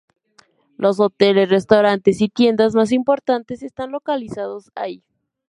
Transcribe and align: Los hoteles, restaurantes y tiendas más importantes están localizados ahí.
Los 0.77 0.99
hoteles, 0.99 1.49
restaurantes 1.51 2.21
y 2.21 2.29
tiendas 2.29 2.73
más 2.73 2.91
importantes 2.91 3.61
están 3.61 3.91
localizados 3.91 4.71
ahí. 4.73 5.03